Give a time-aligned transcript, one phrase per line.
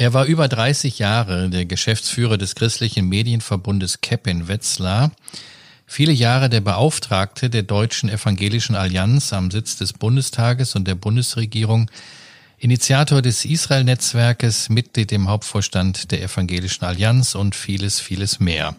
[0.00, 5.12] Er war über 30 Jahre der Geschäftsführer des christlichen Medienverbundes KEP in Wetzlar,
[5.86, 11.90] viele Jahre der Beauftragte der Deutschen Evangelischen Allianz am Sitz des Bundestages und der Bundesregierung,
[12.56, 18.74] Initiator des Israel-Netzwerkes, Mitglied im Hauptvorstand der Evangelischen Allianz und vieles, vieles mehr.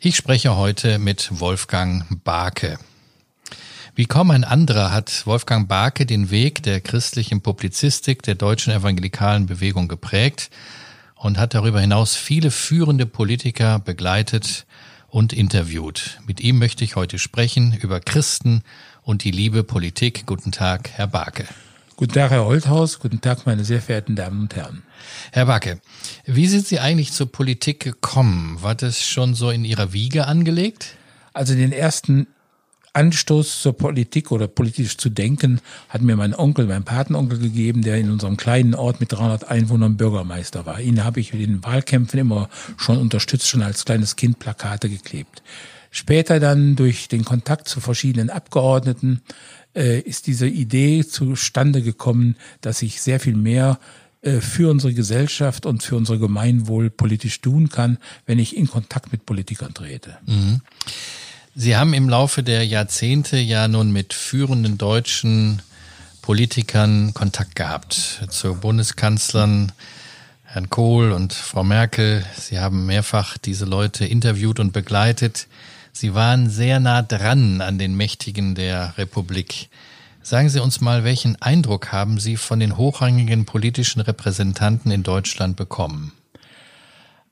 [0.00, 2.78] Ich spreche heute mit Wolfgang Barke.
[3.98, 9.46] Wie kaum ein anderer hat Wolfgang Barke den Weg der christlichen Publizistik der deutschen evangelikalen
[9.46, 10.50] Bewegung geprägt
[11.14, 14.66] und hat darüber hinaus viele führende Politiker begleitet
[15.08, 16.20] und interviewt.
[16.26, 18.60] Mit ihm möchte ich heute sprechen über Christen
[19.00, 20.26] und die liebe Politik.
[20.26, 21.46] Guten Tag, Herr Barke.
[21.96, 22.98] Guten Tag, Herr Holthaus.
[22.98, 24.82] Guten Tag, meine sehr verehrten Damen und Herren.
[25.32, 25.80] Herr Barke,
[26.26, 28.58] wie sind Sie eigentlich zur Politik gekommen?
[28.60, 30.96] War das schon so in Ihrer Wiege angelegt?
[31.32, 32.26] Also den ersten
[32.96, 35.60] Anstoß zur Politik oder politisch zu denken
[35.90, 39.98] hat mir mein Onkel, mein Patenonkel gegeben, der in unserem kleinen Ort mit 300 Einwohnern
[39.98, 40.80] Bürgermeister war.
[40.80, 42.48] Ihn habe ich in den Wahlkämpfen immer
[42.78, 45.42] schon unterstützt, schon als kleines Kind Plakate geklebt.
[45.90, 49.20] Später dann durch den Kontakt zu verschiedenen Abgeordneten
[49.74, 53.78] äh, ist diese Idee zustande gekommen, dass ich sehr viel mehr
[54.22, 59.12] äh, für unsere Gesellschaft und für unser Gemeinwohl politisch tun kann, wenn ich in Kontakt
[59.12, 60.16] mit Politikern trete.
[60.26, 60.62] Mhm.
[61.58, 65.62] Sie haben im Laufe der Jahrzehnte ja nun mit führenden deutschen
[66.20, 68.26] Politikern Kontakt gehabt.
[68.28, 69.72] Zu Bundeskanzlern
[70.44, 72.26] Herrn Kohl und Frau Merkel.
[72.38, 75.48] Sie haben mehrfach diese Leute interviewt und begleitet.
[75.92, 79.70] Sie waren sehr nah dran an den Mächtigen der Republik.
[80.20, 85.56] Sagen Sie uns mal, welchen Eindruck haben Sie von den hochrangigen politischen Repräsentanten in Deutschland
[85.56, 86.12] bekommen?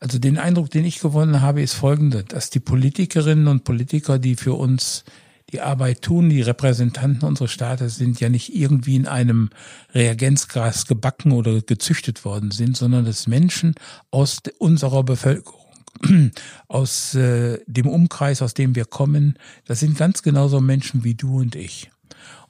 [0.01, 4.37] Also den Eindruck, den ich gewonnen habe, ist folgender, dass die Politikerinnen und Politiker, die
[4.37, 5.05] für uns
[5.51, 9.51] die Arbeit tun, die Repräsentanten unseres Staates sind ja nicht irgendwie in einem
[9.95, 13.75] Reagenzgras gebacken oder gezüchtet worden sind, sondern dass Menschen
[14.11, 15.61] aus unserer Bevölkerung,
[16.69, 21.39] aus äh, dem Umkreis, aus dem wir kommen, das sind ganz genauso Menschen wie du
[21.39, 21.91] und ich.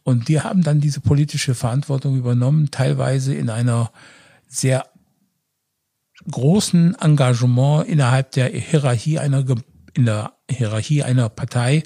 [0.03, 3.91] Und die haben dann diese politische Verantwortung übernommen, teilweise in einer
[4.49, 4.87] sehr
[6.31, 9.45] großen Engagement innerhalb der Hierarchie einer,
[9.95, 11.83] in der Hierarchie einer Partei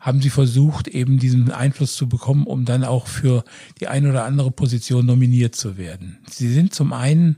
[0.00, 3.44] haben sie versucht, eben diesen Einfluss zu bekommen, um dann auch für
[3.80, 6.18] die eine oder andere Position nominiert zu werden.
[6.30, 7.36] Sie sind zum einen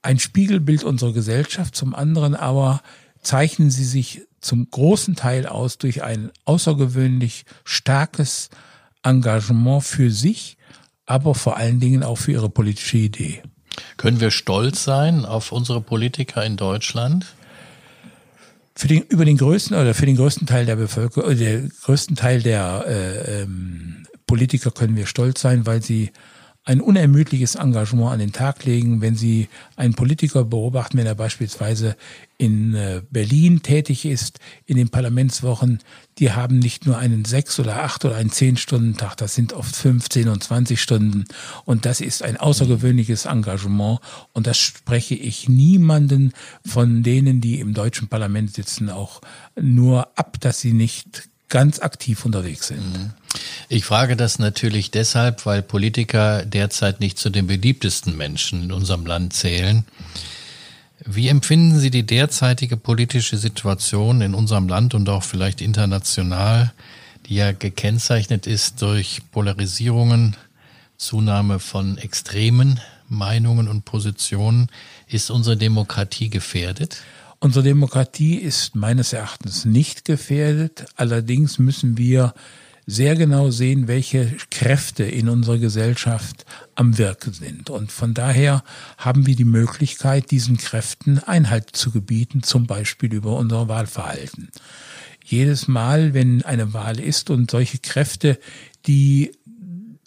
[0.00, 2.82] ein Spiegelbild unserer Gesellschaft, zum anderen aber
[3.20, 8.50] zeichnen sie sich zum großen Teil aus durch ein außergewöhnlich starkes
[9.02, 10.56] Engagement für sich,
[11.06, 13.42] aber vor allen Dingen auch für ihre politische Idee.
[13.96, 17.34] Können wir stolz sein auf unsere Politiker in Deutschland?
[18.74, 22.16] Für den, über den größten oder für den größten Teil der Bevölkerung, äh, der größten
[22.16, 26.10] Teil der äh, ähm, Politiker können wir stolz sein, weil sie
[26.64, 31.96] ein unermüdliches Engagement an den Tag legen, wenn Sie einen Politiker beobachten, wenn er beispielsweise
[32.38, 35.80] in äh, Berlin tätig ist, in den Parlamentswochen,
[36.18, 39.52] die haben nicht nur einen sechs oder acht oder einen zehn Stunden Tag, das sind
[39.54, 41.24] oft 15 und 20 Stunden.
[41.64, 43.98] Und das ist ein außergewöhnliches Engagement.
[44.32, 46.32] Und das spreche ich niemanden
[46.64, 49.20] von denen, die im deutschen Parlament sitzen, auch
[49.60, 52.80] nur ab, dass sie nicht ganz aktiv unterwegs sind.
[52.80, 53.10] Mhm.
[53.68, 59.04] Ich frage das natürlich deshalb, weil Politiker derzeit nicht zu den beliebtesten Menschen in unserem
[59.04, 59.84] Land zählen.
[61.04, 66.72] Wie empfinden Sie die derzeitige politische Situation in unserem Land und auch vielleicht international,
[67.26, 70.36] die ja gekennzeichnet ist durch Polarisierungen,
[70.96, 74.68] Zunahme von extremen Meinungen und Positionen?
[75.06, 77.02] Ist unsere Demokratie gefährdet?
[77.42, 80.86] Unsere Demokratie ist meines Erachtens nicht gefährdet.
[80.94, 82.34] Allerdings müssen wir
[82.86, 87.68] sehr genau sehen, welche Kräfte in unserer Gesellschaft am Wirken sind.
[87.68, 88.62] Und von daher
[88.96, 94.52] haben wir die Möglichkeit, diesen Kräften Einhalt zu gebieten, zum Beispiel über unser Wahlverhalten.
[95.24, 98.38] Jedes Mal, wenn eine Wahl ist und solche Kräfte,
[98.86, 99.32] die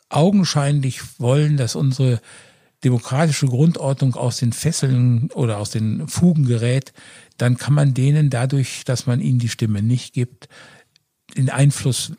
[0.08, 2.22] augenscheinlich wollen, dass unsere
[2.86, 6.94] demokratische Grundordnung aus den Fesseln oder aus den Fugen gerät,
[7.38, 10.48] dann kann man denen dadurch, dass man ihnen die Stimme nicht gibt,
[11.38, 12.14] den Einfluss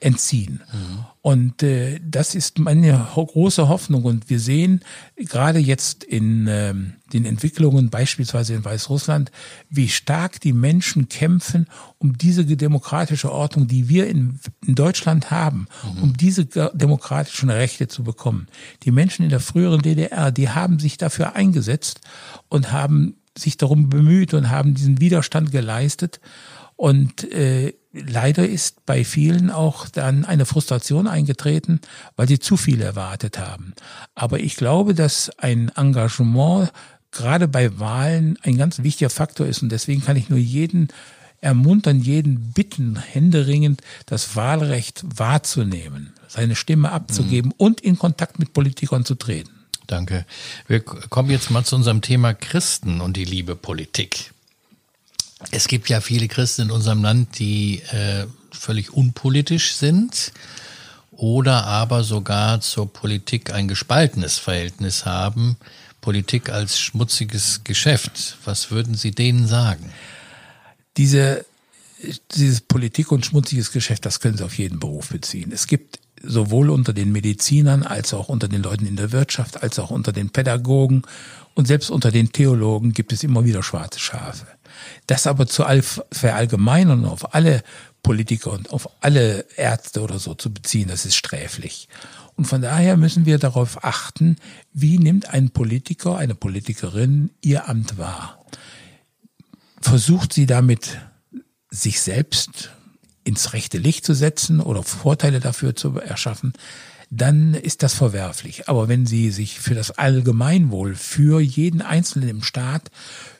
[0.00, 0.62] entziehen.
[0.72, 1.04] Mhm.
[1.22, 4.04] Und äh, das ist meine große Hoffnung.
[4.04, 4.80] Und wir sehen
[5.16, 9.30] gerade jetzt in ähm, den Entwicklungen, beispielsweise in Weißrussland,
[9.68, 11.66] wie stark die Menschen kämpfen
[11.98, 16.02] um diese demokratische Ordnung, die wir in, in Deutschland haben, mhm.
[16.02, 18.46] um diese demokratischen Rechte zu bekommen.
[18.84, 22.00] Die Menschen in der früheren DDR, die haben sich dafür eingesetzt
[22.48, 26.20] und haben sich darum bemüht und haben diesen Widerstand geleistet.
[26.76, 31.80] Und äh, leider ist bei vielen auch dann eine Frustration eingetreten,
[32.16, 33.74] weil sie zu viel erwartet haben.
[34.14, 36.72] Aber ich glaube, dass ein Engagement
[37.10, 39.62] gerade bei Wahlen ein ganz wichtiger Faktor ist.
[39.62, 40.88] Und deswegen kann ich nur jeden
[41.40, 47.54] ermuntern, jeden bitten, händeringend das Wahlrecht wahrzunehmen, seine Stimme abzugeben mhm.
[47.58, 49.59] und in Kontakt mit Politikern zu treten.
[49.90, 50.24] Danke.
[50.68, 54.30] Wir kommen jetzt mal zu unserem Thema Christen und die liebe Politik.
[55.50, 60.32] Es gibt ja viele Christen in unserem Land, die äh, völlig unpolitisch sind
[61.10, 65.56] oder aber sogar zur Politik ein gespaltenes Verhältnis haben.
[66.00, 68.36] Politik als schmutziges Geschäft.
[68.44, 69.92] Was würden Sie denen sagen?
[70.98, 71.44] Diese,
[72.36, 75.50] dieses Politik und schmutziges Geschäft, das können Sie auf jeden Beruf beziehen.
[75.50, 79.78] Es gibt sowohl unter den Medizinern als auch unter den Leuten in der Wirtschaft, als
[79.78, 81.02] auch unter den Pädagogen
[81.54, 84.46] und selbst unter den Theologen gibt es immer wieder schwarze Schafe.
[85.06, 85.64] Das aber zu
[86.12, 87.62] verallgemeinern auf alle
[88.02, 91.88] Politiker und auf alle Ärzte oder so zu beziehen, das ist sträflich.
[92.36, 94.36] Und von daher müssen wir darauf achten,
[94.72, 98.42] wie nimmt ein Politiker, eine Politikerin ihr Amt wahr.
[99.80, 100.98] Versucht sie damit,
[101.70, 102.70] sich selbst
[103.30, 106.52] ins rechte Licht zu setzen oder Vorteile dafür zu erschaffen,
[107.08, 108.68] dann ist das verwerflich.
[108.68, 112.90] Aber wenn sie sich für das Allgemeinwohl, für jeden Einzelnen im Staat,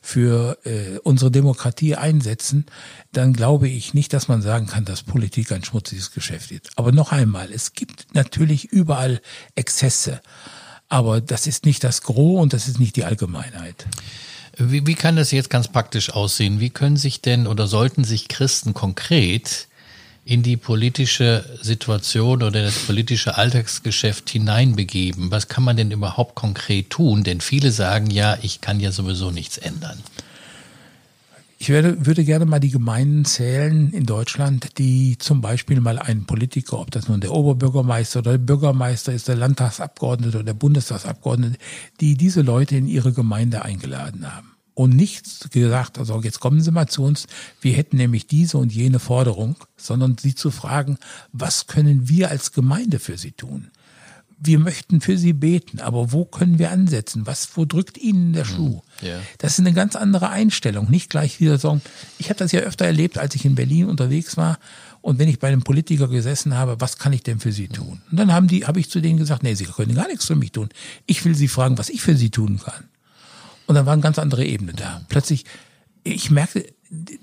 [0.01, 2.67] für äh, unsere Demokratie einsetzen,
[3.13, 6.71] dann glaube ich nicht, dass man sagen kann, dass Politik ein schmutziges Geschäft ist.
[6.77, 9.21] Aber noch einmal, es gibt natürlich überall
[9.57, 10.21] Exzesse.
[10.89, 13.87] Aber das ist nicht das Gros und das ist nicht die Allgemeinheit.
[14.57, 16.61] Wie, wie kann das jetzt ganz praktisch aussehen?
[16.61, 19.69] Wie können sich denn oder sollten sich Christen konkret
[20.25, 25.31] in die politische Situation oder das politische Alltagsgeschäft hineinbegeben?
[25.31, 27.25] Was kann man denn überhaupt konkret tun?
[27.25, 29.99] Denn viele sagen ja, ich kann ja sowieso nichts ändern.
[31.59, 36.25] Ich werde, würde gerne mal die Gemeinden zählen in Deutschland, die zum Beispiel mal einen
[36.25, 41.59] Politiker, ob das nun der Oberbürgermeister oder der Bürgermeister ist, der Landtagsabgeordnete oder der Bundestagsabgeordnete,
[42.01, 46.71] die diese Leute in ihre Gemeinde eingeladen haben und nicht gesagt, also jetzt kommen Sie
[46.71, 47.27] mal zu uns,
[47.61, 50.99] wir hätten nämlich diese und jene Forderung, sondern Sie zu fragen,
[51.33, 53.71] was können wir als Gemeinde für Sie tun?
[54.43, 57.27] Wir möchten für Sie beten, aber wo können wir ansetzen?
[57.27, 58.81] Was, wo drückt Ihnen der Schuh?
[59.03, 59.21] Ja.
[59.37, 60.91] Das ist eine ganz andere Einstellung.
[60.91, 61.83] Nicht gleich wieder sagen,
[62.17, 64.59] ich habe das ja öfter erlebt, als ich in Berlin unterwegs war.
[65.03, 68.01] Und wenn ich bei einem Politiker gesessen habe, was kann ich denn für Sie tun?
[68.11, 70.37] Und dann haben die, habe ich zu denen gesagt, nee, Sie können gar nichts für
[70.37, 70.71] mich tun.
[71.05, 72.85] Ich will Sie fragen, was ich für Sie tun kann.
[73.71, 75.01] Und dann war eine ganz andere Ebene da.
[75.09, 75.45] Plötzlich,
[76.03, 76.67] ich merkte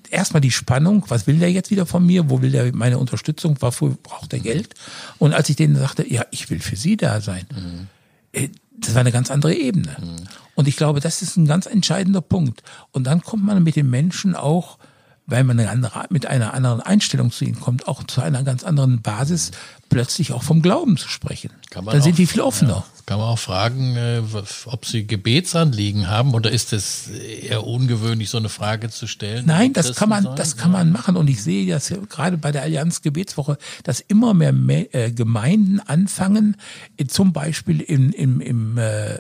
[0.10, 2.30] erstmal die Spannung, was will der jetzt wieder von mir?
[2.30, 3.58] Wo will der meine Unterstützung?
[3.60, 4.74] Wofür braucht er Geld?
[5.18, 8.50] Und als ich denen sagte, ja, ich will für Sie da sein, mhm.
[8.78, 9.98] das war eine ganz andere Ebene.
[10.00, 10.24] Mhm.
[10.56, 12.64] Und ich glaube, das ist ein ganz entscheidender Punkt.
[12.94, 14.78] Und dann kommt man mit den Menschen auch
[15.28, 18.64] weil man eine andere, mit einer anderen Einstellung zu ihnen kommt, auch zu einer ganz
[18.64, 19.52] anderen Basis,
[19.90, 21.52] plötzlich auch vom Glauben zu sprechen.
[21.72, 22.86] Dann sind die viel offener.
[22.88, 22.98] Ja.
[23.08, 24.22] Kann man auch fragen, äh,
[24.66, 29.46] ob Sie Gebetsanliegen haben oder ist es eher ungewöhnlich, so eine Frage zu stellen?
[29.46, 31.16] Nein, das kann man, das kann man machen.
[31.16, 36.58] Und ich sehe das gerade bei der Allianz Gebetswoche, dass immer mehr äh, Gemeinden anfangen,
[37.08, 39.20] zum Beispiel im, im, im äh,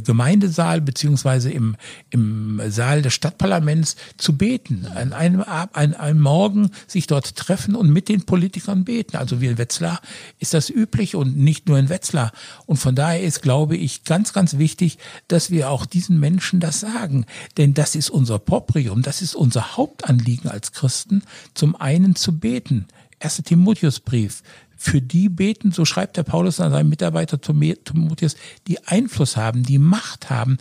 [0.00, 1.76] Gemeindesaal beziehungsweise im,
[2.10, 4.84] im Saal des Stadtparlaments zu beten.
[4.96, 9.16] An einem, an einem Morgen sich dort treffen und mit den Politikern beten.
[9.16, 9.91] Also wie in Wetzlar
[10.38, 12.32] ist das üblich und nicht nur in Wetzlar.
[12.66, 16.80] Und von daher ist, glaube ich, ganz, ganz wichtig, dass wir auch diesen Menschen das
[16.80, 17.26] sagen.
[17.56, 21.22] Denn das ist unser Proprium, das ist unser Hauptanliegen als Christen,
[21.54, 22.86] zum einen zu beten.
[23.20, 23.42] 1.
[23.44, 24.42] Timotheusbrief.
[24.76, 28.34] Für die beten, so schreibt der Paulus an seinen Mitarbeiter Timotheus,
[28.66, 30.58] die Einfluss haben, die Macht haben,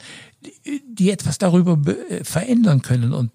[0.87, 3.13] die etwas darüber äh, verändern können.
[3.13, 3.31] Und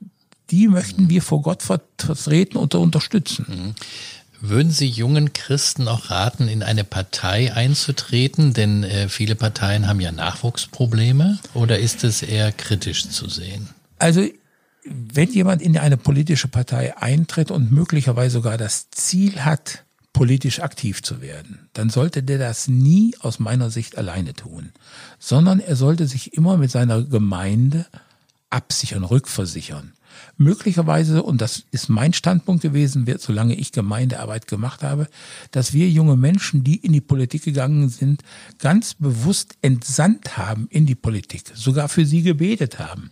[0.51, 3.75] die möchten wir vor Gott vertreten und unterstützen.
[4.41, 8.53] Würden Sie jungen Christen auch raten, in eine Partei einzutreten?
[8.53, 11.39] Denn äh, viele Parteien haben ja Nachwuchsprobleme.
[11.55, 13.69] Oder ist es eher kritisch zu sehen?
[13.99, 14.27] Also,
[14.85, 21.03] wenn jemand in eine politische Partei eintritt und möglicherweise sogar das Ziel hat, politisch aktiv
[21.03, 24.73] zu werden, dann sollte der das nie aus meiner Sicht alleine tun,
[25.19, 27.85] sondern er sollte sich immer mit seiner Gemeinde
[28.49, 29.93] absichern, rückversichern
[30.37, 35.09] möglicherweise, und das ist mein Standpunkt gewesen, solange ich Gemeindearbeit gemacht habe,
[35.51, 38.23] dass wir junge Menschen, die in die Politik gegangen sind,
[38.59, 43.11] ganz bewusst entsandt haben in die Politik, sogar für sie gebetet haben.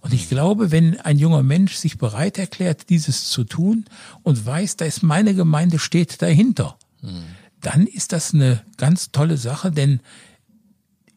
[0.00, 3.86] Und ich glaube, wenn ein junger Mensch sich bereit erklärt, dieses zu tun
[4.22, 7.24] und weiß, da ist meine Gemeinde steht dahinter, hm.
[7.60, 10.00] dann ist das eine ganz tolle Sache, denn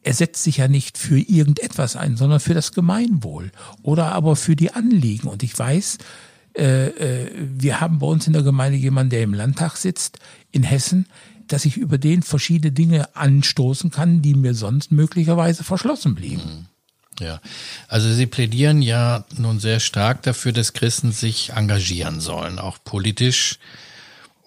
[0.02, 3.52] er setzt sich ja nicht für irgendetwas ein, sondern für das Gemeinwohl
[3.82, 5.28] oder aber für die Anliegen.
[5.28, 5.98] Und ich weiß,
[6.56, 10.18] äh, äh, wir haben bei uns in der Gemeinde jemanden, der im Landtag sitzt,
[10.52, 11.06] in Hessen,
[11.48, 16.42] dass ich über den verschiedene Dinge anstoßen kann, die mir sonst möglicherweise verschlossen blieben.
[16.42, 16.66] Mhm.
[17.24, 17.40] Ja,
[17.86, 23.58] also Sie plädieren ja nun sehr stark dafür, dass Christen sich engagieren sollen, auch politisch,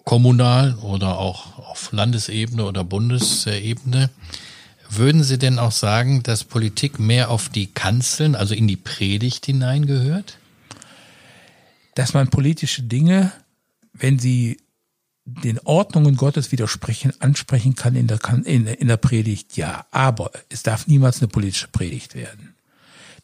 [0.02, 4.10] kommunal oder auch auf Landesebene oder Bundesebene.
[4.88, 9.46] Würden Sie denn auch sagen, dass Politik mehr auf die Kanzeln, also in die Predigt
[9.46, 10.38] hineingehört?
[11.94, 13.32] Dass man politische Dinge,
[13.92, 14.58] wenn sie
[15.24, 19.86] den Ordnungen Gottes widersprechen, ansprechen kann in der, in, in der Predigt, ja.
[19.90, 22.54] Aber es darf niemals eine politische Predigt werden.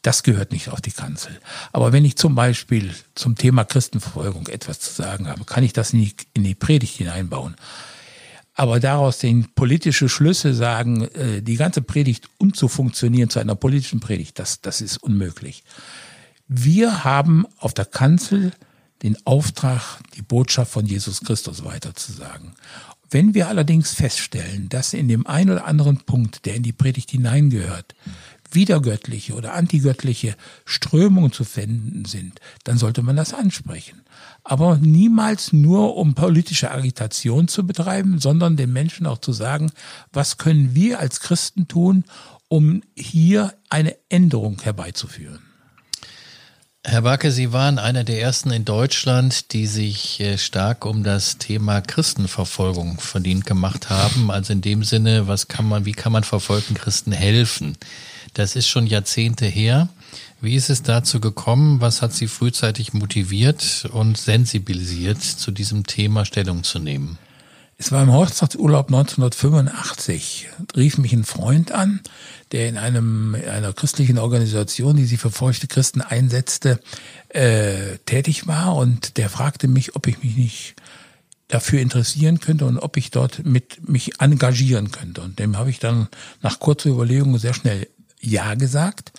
[0.03, 1.39] Das gehört nicht auf die Kanzel.
[1.73, 5.93] Aber wenn ich zum Beispiel zum Thema Christenverfolgung etwas zu sagen habe, kann ich das
[5.93, 7.55] nicht in die Predigt hineinbauen.
[8.61, 14.39] Aber daraus den politische Schlüsse sagen, äh, die ganze Predigt umzufunktionieren zu einer politischen Predigt,
[14.39, 15.65] das, das ist unmöglich.
[16.47, 18.53] Wir haben auf der Kanzel
[19.03, 22.53] den Auftrag, die Botschaft von Jesus Christus weiterzusagen.
[23.09, 27.13] Wenn wir allerdings feststellen, dass in dem einen oder anderen Punkt, der in die Predigt
[27.13, 27.95] hineingehört,
[28.53, 34.03] widergöttliche oder antigöttliche Strömungen zu finden sind, dann sollte man das ansprechen.
[34.43, 39.71] Aber niemals nur, um politische Agitation zu betreiben, sondern den Menschen auch zu sagen,
[40.13, 42.05] was können wir als Christen tun,
[42.49, 45.41] um hier eine Änderung herbeizuführen.
[46.83, 51.37] Herr Backe, Sie waren einer der ersten in Deutschland, die sich äh, stark um das
[51.37, 54.31] Thema Christenverfolgung verdient gemacht haben.
[54.31, 57.77] Also in dem Sinne, was kann man, wie kann man verfolgten Christen helfen?
[58.35, 59.89] Das ist schon Jahrzehnte her.
[60.41, 61.81] Wie ist es dazu gekommen?
[61.81, 67.19] Was hat Sie frühzeitig motiviert und sensibilisiert, zu diesem Thema Stellung zu nehmen?
[67.77, 72.01] Es war im Hochzeitsurlaub 1985, rief mich ein Freund an,
[72.53, 76.79] der in einem einer christlichen Organisation, die sich für feuchte Christen einsetzte,
[77.31, 80.75] äh, tätig war und der fragte mich, ob ich mich nicht
[81.49, 85.23] dafür interessieren könnte und ob ich dort mit mich engagieren könnte.
[85.23, 86.09] Und dem habe ich dann
[86.43, 87.89] nach kurzer Überlegung sehr schnell
[88.21, 89.13] ja gesagt.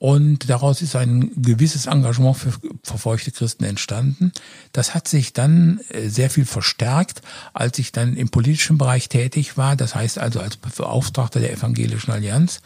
[0.00, 2.52] Und daraus ist ein gewisses Engagement für
[2.82, 4.32] verfolgte Christen entstanden.
[4.72, 7.20] Das hat sich dann äh, sehr viel verstärkt,
[7.52, 9.76] als ich dann im politischen Bereich tätig war.
[9.76, 12.62] Das heißt also als Beauftragter der Evangelischen Allianz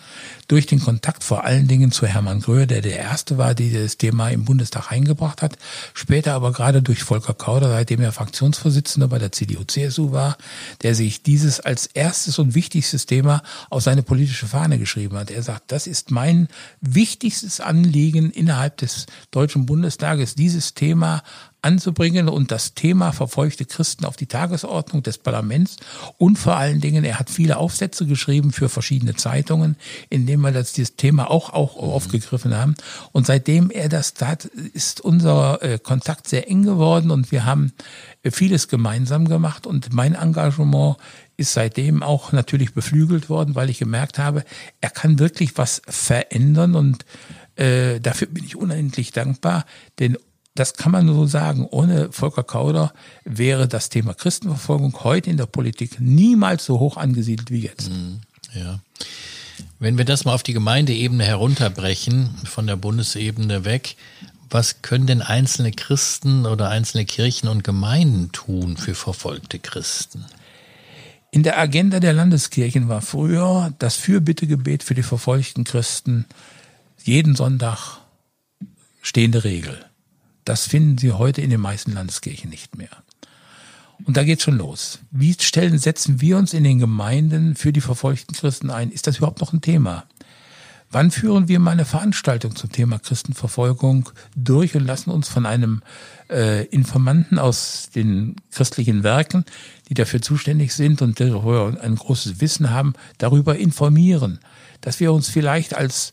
[0.47, 3.97] durch den Kontakt vor allen Dingen zu Hermann Gröhe, der der Erste war, der das
[3.97, 5.59] Thema im Bundestag eingebracht hat.
[5.93, 10.39] Später aber gerade durch Volker Kauder, seitdem er Fraktionsvorsitzender bei der CDU-CSU war,
[10.83, 15.33] der sich dieses als erstes und wichtigstes Thema auf seine politische Fahne geschrieben hat.
[15.33, 16.47] Er sagt, das ist mein
[16.81, 17.24] wichtigstes
[17.61, 21.23] Anliegen innerhalb des Deutschen Bundestages, dieses Thema
[21.65, 25.77] anzubringen und das Thema verfolgte Christen auf die Tagesordnung des Parlaments.
[26.19, 29.77] Und vor allen Dingen, er hat viele Aufsätze geschrieben für verschiedene Zeitungen,
[30.11, 32.75] in denen wir das, dieses Thema auch, auch aufgegriffen haben.
[33.13, 37.73] Und seitdem er das tat, ist unser äh, Kontakt sehr eng geworden und wir haben
[38.23, 39.67] äh, vieles gemeinsam gemacht.
[39.67, 40.97] Und mein Engagement
[41.37, 44.45] ist seitdem auch natürlich beflügelt worden, weil ich gemerkt habe,
[44.81, 46.75] er kann wirklich was verändern.
[46.75, 47.05] Und
[47.57, 49.65] äh, dafür bin ich unendlich dankbar,
[49.99, 50.19] denn
[50.55, 51.67] das kann man so sagen.
[51.67, 52.93] Ohne Volker Kauder
[53.25, 57.91] wäre das Thema Christenverfolgung heute in der Politik niemals so hoch angesiedelt wie jetzt.
[57.91, 58.21] Mhm,
[58.55, 58.81] ja.
[59.79, 63.97] Wenn wir das mal auf die Gemeindeebene herunterbrechen, von der Bundesebene weg,
[64.49, 70.25] was können denn einzelne Christen oder einzelne Kirchen und Gemeinden tun für verfolgte Christen?
[71.33, 76.27] In der Agenda der Landeskirchen war früher das Fürbittegebet für die verfolgten Christen
[77.03, 77.99] jeden Sonntag
[79.03, 79.85] stehende Regel.
[80.45, 82.91] Das finden Sie heute in den meisten Landeskirchen nicht mehr.
[84.05, 84.99] Und da geht schon los.
[85.11, 88.91] Wie stellen, setzen wir uns in den Gemeinden für die verfolgten Christen ein?
[88.91, 90.05] Ist das überhaupt noch ein Thema?
[90.91, 95.83] Wann führen wir mal eine Veranstaltung zum Thema Christenverfolgung durch und lassen uns von einem
[96.31, 99.45] äh, Informanten aus den christlichen Werken,
[99.89, 104.39] die dafür zuständig sind und ein großes Wissen haben, darüber informieren,
[104.83, 106.13] dass wir uns vielleicht als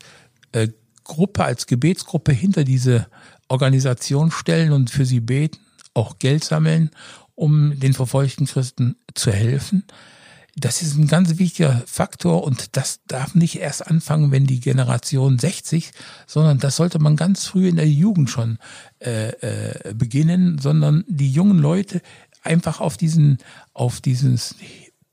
[0.51, 0.69] äh,
[1.03, 3.07] Gruppe, als Gebetsgruppe hinter diese
[3.51, 5.59] Organisation stellen und für sie beten,
[5.93, 6.89] auch Geld sammeln,
[7.35, 9.83] um den verfolgten Christen zu helfen.
[10.55, 15.39] Das ist ein ganz wichtiger Faktor und das darf nicht erst anfangen, wenn die Generation
[15.39, 15.91] 60,
[16.27, 18.57] sondern das sollte man ganz früh in der Jugend schon
[18.99, 22.01] äh, äh, beginnen, sondern die jungen Leute
[22.43, 23.37] einfach auf diesen,
[23.73, 24.55] auf dieses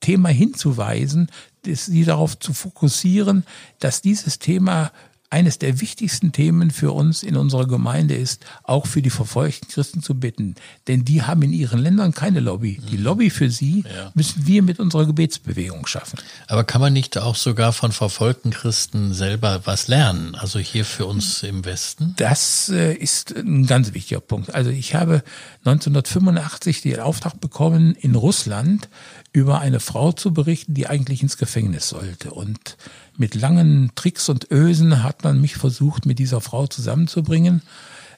[0.01, 1.31] Thema hinzuweisen,
[1.65, 3.45] sie darauf zu fokussieren,
[3.79, 4.91] dass dieses Thema
[5.31, 10.03] eines der wichtigsten Themen für uns in unserer Gemeinde ist, auch für die verfolgten Christen
[10.03, 10.55] zu bitten.
[10.87, 12.81] Denn die haben in ihren Ländern keine Lobby.
[12.91, 13.05] Die mhm.
[13.05, 14.11] Lobby für sie ja.
[14.15, 16.19] müssen wir mit unserer Gebetsbewegung schaffen.
[16.47, 20.35] Aber kann man nicht auch sogar von verfolgten Christen selber was lernen?
[20.35, 22.15] Also hier für uns im Westen?
[22.17, 24.55] Das äh, ist ein ganz wichtiger Punkt.
[24.55, 25.23] Also ich habe
[25.65, 28.89] 1985 den Auftrag bekommen, in Russland
[29.33, 32.31] über eine Frau zu berichten, die eigentlich ins Gefängnis sollte.
[32.31, 32.79] Und
[33.19, 37.63] mit langen Tricks und Ösen hat man mich versucht, mit dieser Frau zusammenzubringen.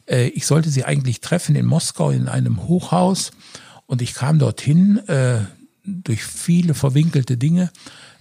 [0.06, 3.32] Äh, ich sollte sie eigentlich treffen in Moskau in einem Hochhaus
[3.86, 5.40] und ich kam dorthin äh,
[5.84, 7.70] durch viele verwinkelte Dinge.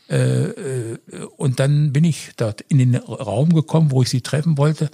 [0.08, 0.98] Äh,
[1.38, 4.90] und dann bin ich dort in den Raum gekommen, wo ich sie treffen wollte.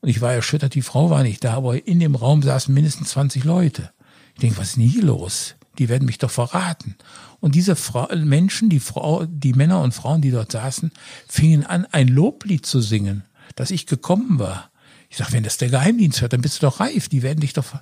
[0.00, 3.08] Und ich war erschüttert, die Frau war nicht da, aber in dem Raum saßen mindestens
[3.10, 3.90] 20 Leute.
[4.34, 5.56] Ich denke, was ist denn hier los?
[5.78, 6.96] Die werden mich doch verraten.
[7.40, 10.92] Und diese Frau, Menschen, die Frau, die Männer und Frauen, die dort saßen,
[11.28, 14.70] fingen an, ein Loblied zu singen, dass ich gekommen war.
[15.10, 17.08] Ich sag, wenn das der Geheimdienst hört, dann bist du doch reif.
[17.08, 17.74] Die werden dich doch.
[17.74, 17.80] Mhm.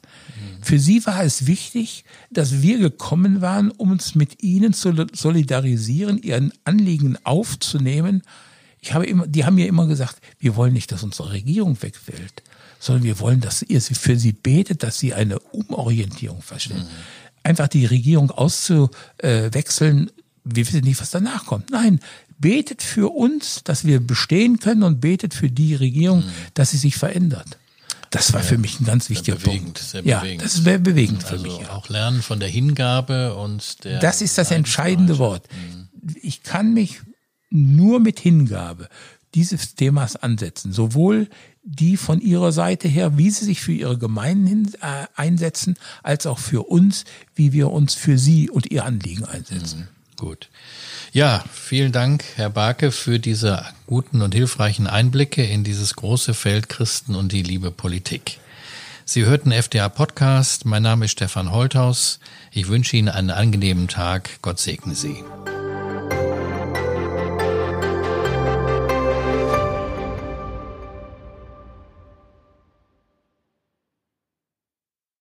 [0.63, 6.21] Für sie war es wichtig, dass wir gekommen waren, um uns mit ihnen zu solidarisieren,
[6.21, 8.23] ihren Anliegen aufzunehmen.
[8.81, 12.43] Ich habe immer, die haben mir immer gesagt, wir wollen nicht, dass unsere Regierung wegfällt,
[12.81, 16.83] sondern wir wollen, dass ihr für sie betet, dass sie eine Umorientierung verstehen.
[16.83, 20.11] Mhm einfach die Regierung auszuwechseln,
[20.45, 21.71] wir wissen nicht, was danach kommt.
[21.71, 22.01] Nein,
[22.39, 26.31] betet für uns, dass wir bestehen können und betet für die Regierung, mhm.
[26.55, 27.59] dass sie sich verändert.
[28.11, 29.79] Das war ja, für mich ein ganz wichtiger bewegend, Punkt.
[29.79, 30.41] Sehr bewegend.
[30.43, 31.59] Ja, das ist sehr bewegend für also mich.
[31.59, 31.71] Ja.
[31.71, 34.01] Auch lernen von der Hingabe und der.
[34.01, 35.49] Das ist das entscheidende Wort.
[35.51, 35.89] Mhm.
[36.21, 37.01] Ich kann mich
[37.49, 38.89] nur mit Hingabe
[39.35, 40.73] dieses Themas ansetzen.
[40.73, 41.29] Sowohl
[41.63, 46.27] die von ihrer Seite her, wie sie sich für ihre Gemeinden hin, äh, einsetzen, als
[46.27, 47.05] auch für uns,
[47.35, 49.89] wie wir uns für sie und ihr Anliegen einsetzen.
[50.17, 50.49] Mhm, gut.
[51.13, 56.69] Ja, vielen Dank, Herr Barke, für diese guten und hilfreichen Einblicke in dieses große Feld
[56.69, 58.39] Christen und die liebe Politik.
[59.05, 60.65] Sie hörten FDA Podcast.
[60.65, 62.19] Mein Name ist Stefan Holthaus.
[62.51, 64.31] Ich wünsche Ihnen einen angenehmen Tag.
[64.43, 65.23] Gott segne Sie.